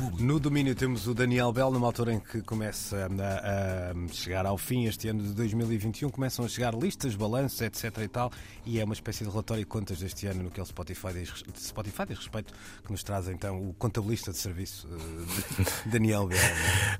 [0.00, 0.22] público.
[0.22, 4.56] No domínio temos o Daniel Bell, numa altura em que começa a, a chegar ao
[4.56, 8.32] fim este ano de 2021, começam a chegar listas, balanços, etc e tal,
[8.64, 11.44] e é uma espécie de relatório de contas deste ano no que o Spotify diz,
[11.58, 16.40] Spotify diz respeito, que nos traz então o contabilista de serviço, uh, Daniel Bell.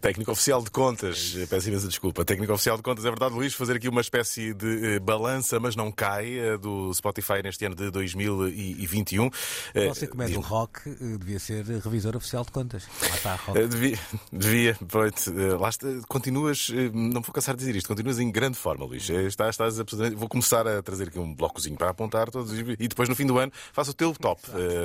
[0.00, 2.24] Técnico oficial de contas, é peço imensa desculpa.
[2.24, 5.74] Técnico oficial de contas, é verdade, Luís, fazer aqui uma espécie de uh, balança, mas
[5.74, 9.30] não cai, uh, do Spotify neste ano de 2021.
[9.88, 12.89] Você, como é do rock, devia ser revisor oficial de contas.
[13.02, 13.58] Lá está a rock.
[13.58, 13.98] Eh, devia,
[14.32, 18.30] devia pronto, eh, lá está, continuas, eh, não vou cansar de dizer isto, continuas em
[18.30, 19.08] grande forma, Luís.
[19.08, 20.18] Estás, estás absolutamente.
[20.18, 23.38] Vou começar a trazer aqui um blocozinho para apontar todos e depois no fim do
[23.38, 24.40] ano faço o teu top.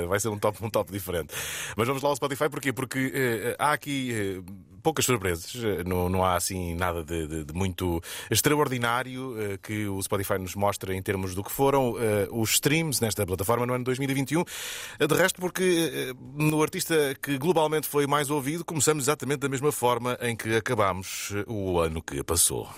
[0.08, 1.34] Vai ser um top, um top diferente.
[1.76, 2.72] Mas vamos lá ao Spotify, porquê?
[2.72, 4.42] Porque há aqui
[4.86, 5.52] poucas surpresas,
[5.84, 8.00] não, não há assim nada de, de, de muito
[8.30, 11.96] extraordinário que o Spotify nos mostra em termos do que foram
[12.30, 14.44] os streams nesta plataforma no ano 2021.
[15.08, 20.16] De resto, porque no artista que globalmente foi mais ouvido, começamos exatamente da mesma forma
[20.20, 22.68] em que acabamos o ano que passou.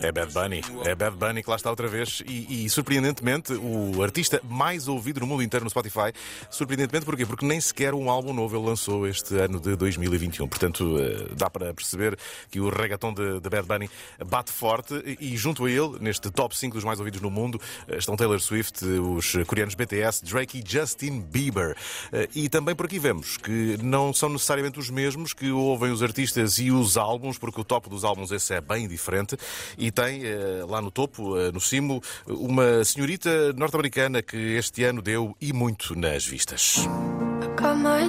[0.00, 4.00] É Bad Bunny, é Bad Bunny que lá está outra vez e, e, surpreendentemente o
[4.00, 6.12] artista mais ouvido no mundo inteiro no Spotify.
[6.50, 7.26] Surpreendentemente porquê?
[7.26, 10.46] Porque nem sequer um álbum novo ele lançou este ano de 2021.
[10.46, 12.16] Portanto, eh, dá para perceber
[12.48, 13.90] que o reggaeton de, de Bad Bunny
[14.24, 17.96] bate forte e junto a ele, neste top 5 dos mais ouvidos no mundo, eh,
[17.96, 21.76] estão Taylor Swift, os coreanos BTS, Drake e Justin Bieber.
[22.12, 26.04] Eh, e também por aqui vemos que não são necessariamente os mesmos que ouvem os
[26.04, 29.36] artistas e os álbuns, porque o top dos álbuns esse é bem diferente.
[29.76, 34.84] E e tem eh, lá no topo, eh, no cimo, uma senhorita norte-americana que este
[34.84, 36.86] ano deu e muito nas vistas.
[37.56, 38.08] Got my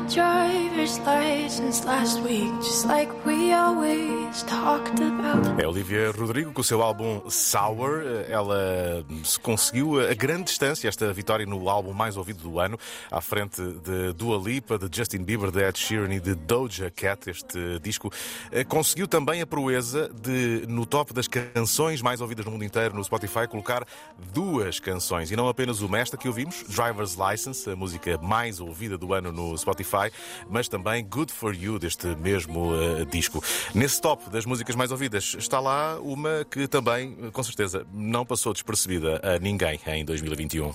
[5.61, 8.01] É Olivia Rodrigo com o seu álbum Sour.
[8.29, 12.79] Ela se conseguiu a grande distância, esta vitória no álbum mais ouvido do ano,
[13.11, 17.29] à frente de Dua Lipa, de Justin Bieber, de Ed Sheeran e de Doja Cat.
[17.29, 18.09] Este disco
[18.49, 22.95] eh, conseguiu também a proeza de, no top das canções mais ouvidas no mundo inteiro
[22.95, 23.85] no Spotify, colocar
[24.33, 28.97] duas canções e não apenas uma, esta que ouvimos, Driver's License, a música mais ouvida
[28.97, 30.09] do ano no Spotify,
[30.49, 33.43] mas também Good For You, deste mesmo uh, disco.
[33.73, 38.53] Nesse top das músicas mais ouvidas está lá uma que também, com certeza, não passou
[38.53, 40.73] despercebida a ninguém em 2021.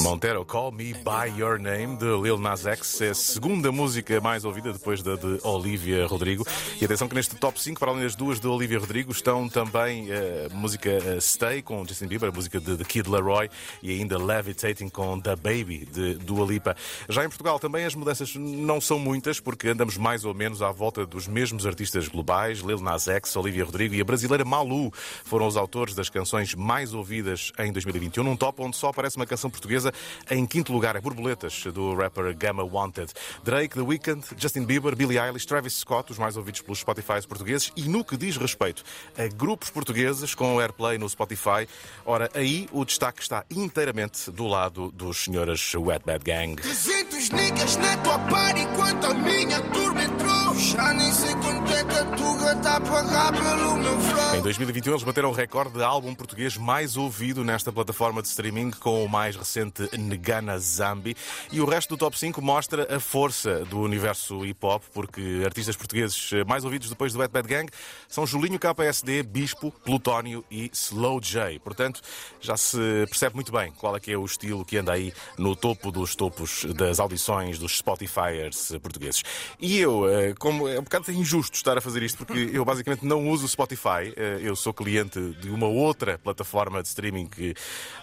[0.00, 4.46] Montero Call Me By Your Name de Lil Nas X é a segunda música mais
[4.46, 6.42] ouvida depois da de Olivia Rodrigo.
[6.80, 10.08] E atenção que neste top 5, para além das duas de Olivia Rodrigo, estão também
[10.10, 13.50] a uh, música uh, Stay com Justin Bieber, a música de The Kid Laroi
[13.82, 16.74] e ainda Levitating com The Baby de Dua Lipa.
[17.10, 20.72] Já em Portugal também as mudanças não são muitas porque andamos mais ou menos à
[20.72, 22.60] volta dos mesmos artistas globais.
[22.60, 24.90] Lil Nas X, Olivia Rodrigo e a brasileira Malu
[25.24, 28.13] foram os autores das canções mais ouvidas em 2020.
[28.14, 29.92] 2021, num top onde só aparece uma canção portuguesa.
[30.30, 33.12] Em quinto lugar é Borboletas, do rapper Gamma Wanted.
[33.42, 37.72] Drake, The Weeknd, Justin Bieber, Billie Eilish, Travis Scott, os mais ouvidos pelos Spotify portugueses.
[37.76, 38.84] E no que diz respeito
[39.16, 41.68] a grupos portugueses com airplay no Spotify,
[42.04, 46.60] ora, aí o destaque está inteiramente do lado dos senhores Wet Bad Gang.
[46.60, 50.54] 300 niggas na tua party enquanto a minha turma entrou.
[50.56, 54.23] Já nem sei quanto é que a tuga está a pagar pelo meu flow.
[54.36, 58.72] Em 2021 eles bateram o recorde de álbum português mais ouvido nesta plataforma de streaming
[58.72, 61.16] com o mais recente Negana Zambi.
[61.52, 65.76] E o resto do top 5 mostra a força do universo hip hop, porque artistas
[65.76, 67.70] portugueses mais ouvidos depois do Bad Bad Gang
[68.08, 71.60] são Julinho KSD, Bispo, Plutónio e Slow J.
[71.60, 72.00] Portanto,
[72.40, 75.54] já se percebe muito bem qual é que é o estilo que anda aí no
[75.54, 79.22] topo dos topos das audições dos Spotifyers portugueses.
[79.60, 83.06] E eu, eh, como é um bocado injusto estar a fazer isto, porque eu basicamente
[83.06, 87.54] não uso Spotify, eh, eu sou cliente de uma outra plataforma de streaming que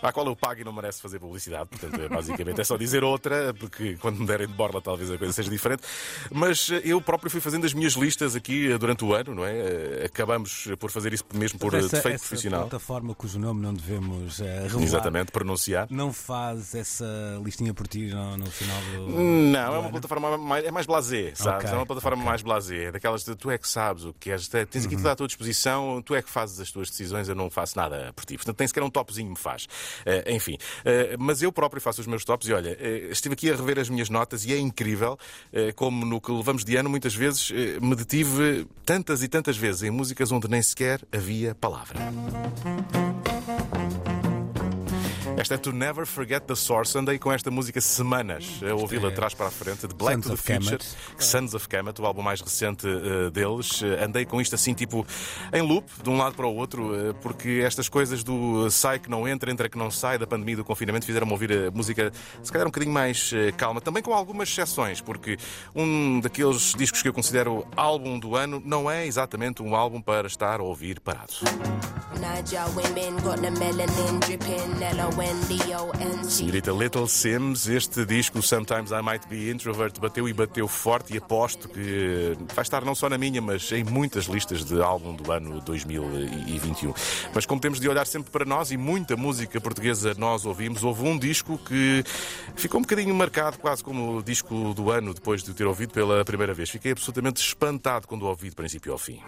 [0.02, 1.70] à qual eu pago e não merece fazer publicidade.
[1.70, 5.18] Portanto, é, basicamente é só dizer outra, porque quando me derem de borla talvez a
[5.18, 5.84] coisa seja diferente.
[6.32, 9.46] Mas eh, eu próprio fui fazendo as minhas listas aqui eh, durante o ano, não
[9.46, 9.52] é?
[9.52, 12.62] Eh, acabamos por fazer isso mesmo por essa, defeito essa profissional.
[12.62, 14.84] plataforma cujo nome não devemos uh, revelar.
[14.84, 15.88] Exatamente, pronunciar.
[15.90, 17.06] Não faz essa
[17.44, 19.09] listinha por ti no, no final do.
[19.09, 19.90] Não, do é uma ano.
[19.91, 21.66] plataforma mais, é mais blasé, sabes?
[21.66, 22.29] Ok, é uma plataforma ok.
[22.29, 22.84] mais blasé.
[22.85, 25.28] É daquelas de tu é que sabes o que queres, tens aqui tudo à tua
[25.28, 28.35] disposição, tu é que fazes as tuas decisões, eu não faço nada por ti.
[28.35, 29.67] Portanto, nem sequer um topzinho me faz.
[30.05, 33.49] Eh, enfim, eh, mas eu próprio faço os meus tops e olha, eh, estive aqui
[33.52, 35.17] a rever as minhas notas e é incrível
[35.75, 39.91] como no que levamos de ano muitas vezes me detive tantas e tantas vezes em
[39.91, 41.99] músicas onde nem sequer havia palavra.
[45.41, 46.96] Esta é To Never Forget the Source.
[46.96, 50.23] Andei com esta música semanas a ouvi-la de trás para a frente, de Black Sons
[50.23, 50.96] to the of Future, Kemet.
[51.17, 53.82] Sons of Kemet, o álbum mais recente eh, deles.
[53.82, 55.03] Eh, andei com isto assim, tipo,
[55.52, 59.09] em loop, de um lado para o outro, eh, porque estas coisas do sai que
[59.09, 62.11] não entra, entra que não sai, da pandemia e do confinamento, fizeram-me ouvir a música,
[62.44, 65.37] se calhar um bocadinho mais eh, calma, também com algumas exceções, porque
[65.73, 70.28] um daqueles discos que eu considero álbum do ano não é exatamente um álbum para
[70.28, 71.34] estar a ouvir parado.
[72.20, 74.72] Niger women got the melanin dripping.
[76.30, 81.18] Senhorita Little Sims, este disco Sometimes I Might Be Introvert bateu e bateu forte e
[81.18, 85.32] aposto que vai estar não só na minha, mas em muitas listas de álbum do
[85.32, 86.94] ano 2021.
[87.34, 91.04] Mas como temos de olhar sempre para nós e muita música portuguesa nós ouvimos, houve
[91.04, 92.04] um disco que
[92.56, 95.94] ficou um bocadinho marcado, quase como o disco do ano, depois de o ter ouvido
[95.94, 96.70] pela primeira vez.
[96.70, 99.22] Fiquei absolutamente espantado quando o ouvi de princípio ao fim.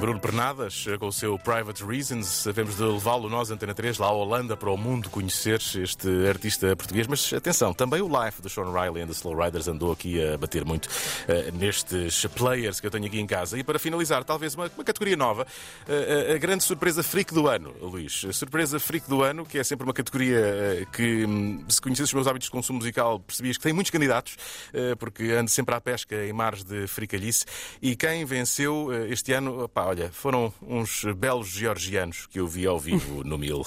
[0.00, 2.26] Bruno Pernadas, com o seu Private Reasons.
[2.26, 6.74] Sabemos de levá-lo nós, Antena 3, lá à Holanda, para o mundo conhecer este artista
[6.74, 7.06] português.
[7.06, 10.38] Mas atenção, também o live do Sean Riley and the Slow Riders andou aqui a
[10.38, 10.88] bater muito
[11.28, 13.58] eh, nestes players que eu tenho aqui em casa.
[13.58, 15.46] E para finalizar, talvez uma, uma categoria nova,
[15.86, 18.24] eh, a grande surpresa freak do ano, Luís.
[18.26, 22.08] A surpresa freak do ano, que é sempre uma categoria eh, que, hum, se conhecesses
[22.08, 24.38] os meus hábitos de consumo musical, percebias que tem muitos candidatos,
[24.72, 27.44] eh, porque ando sempre à pesca em mares de fricalhice.
[27.82, 32.78] E quem venceu eh, este ano, olha, foram uns belos georgianos que eu vi ao
[32.78, 33.66] vivo no Mil.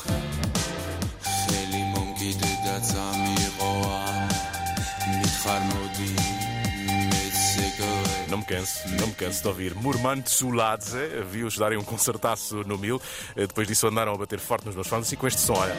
[8.30, 9.75] Não me canso, não me canso de ouvir.
[9.75, 10.98] Murman Tsuladze,
[11.30, 13.02] vi-os darem um concertaço no Mil.
[13.36, 15.75] Eh, depois disso andaram a bater forte nos meus fãs, e com este som, olha.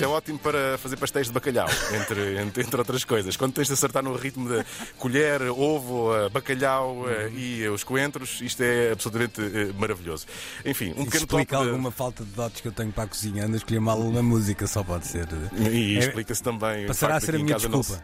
[0.00, 3.36] Isto é ótimo para fazer pastéis de bacalhau, entre, entre, entre outras coisas.
[3.36, 4.64] Quando tens de acertar no ritmo de
[4.96, 10.24] colher, ovo, eh, bacalhau eh, e os coentros, isto é absolutamente eh, maravilhoso.
[10.64, 13.44] Enfim, um pequeno explica de- alguma falta de dotes que eu tenho para a cozinha.
[13.44, 15.28] Ando a escolher mal uma música, só pode ser.
[15.70, 16.86] E explica-se também.
[16.86, 18.02] Passará a ser a minha desculpa.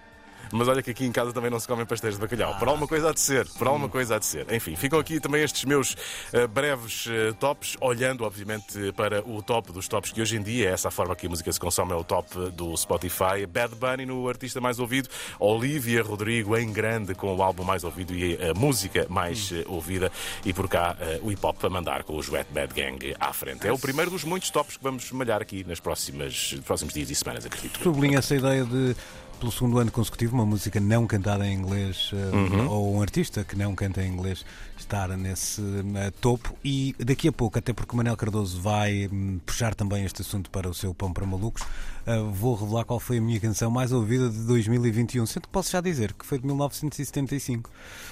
[0.52, 2.58] Mas olha que aqui em casa também não se comem pastéis de bacalhau.
[2.58, 3.46] Por alguma coisa há de ser.
[3.58, 4.52] Por alguma coisa há de ser.
[4.52, 5.96] Enfim, ficam aqui também estes meus
[6.32, 10.70] eh, breves eh, tops, olhando, obviamente, para o top dos tops, que hoje em dia
[10.70, 13.46] é essa a forma que a música se consome, é o top do Spotify.
[13.48, 15.08] Bad Bunny no artista mais ouvido,
[15.38, 20.10] Olivia Rodrigo em grande com o álbum mais ouvido e a música mais eh, ouvida.
[20.44, 23.32] E por cá eh, o hip hop a mandar com os Wet Bad Gang à
[23.32, 23.66] frente.
[23.66, 27.10] É o primeiro dos muitos tops que vamos malhar aqui nas próximas, nos próximos dias
[27.10, 27.82] e semanas, acredito.
[27.82, 28.96] Sublinha essa ideia de,
[29.38, 33.56] pelo segundo ano consecutivo, uma música não cantada em inglês eh, ou um artista que
[33.56, 34.44] não canta em inglês
[34.78, 35.62] estar nesse
[35.94, 36.56] eh, topo.
[36.64, 40.50] E daqui a pouco, até porque o Manel Cardoso vai hum, puxar também este assunto
[40.50, 41.62] para o seu Pão para Malucos,
[42.06, 45.26] eh, vou revelar qual foi a minha canção mais ouvida de 2021.
[45.26, 47.70] Sendo que posso já dizer que foi de 1975.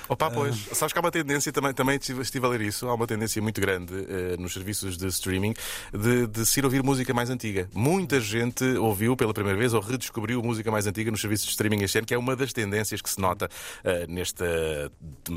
[0.08, 3.06] Opa, pois, sabes que há uma tendência, também, também estive a ler isso, há uma
[3.06, 5.54] tendência muito grande eh, nos serviços de streaming
[5.92, 7.68] de, de se ir ouvir música mais antiga.
[7.72, 11.82] Muita gente ouviu pela primeira vez ou redescobriu música mais antiga nos serviços de streaming
[11.82, 13.48] este ano, que é uma das tendências que se nota
[13.82, 14.44] eh, nesta.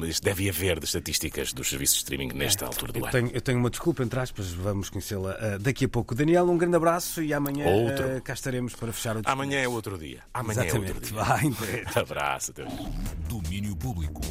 [0.08, 3.12] Isto deve haver de estatísticas dos serviços de streaming nesta altura do Eu ano.
[3.12, 6.14] tenho, eu tenho uma desculpa, entre aspas, vamos conhecê-la eh, daqui a pouco.
[6.14, 8.06] Daniel, um grande abraço e amanhã Outro.
[8.08, 10.22] eh, cá estaremos para fechar o Amanhã é outro dia.
[10.34, 11.14] Amanhã é outro Exatamente.
[11.14, 11.24] dia.
[11.24, 12.02] Vai, então.
[12.02, 12.74] Abraço, adeus.
[13.28, 14.22] Domínio público.